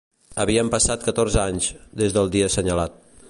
[0.43, 1.69] Havien passat catorze anys,
[2.03, 2.99] des de el dia senyalat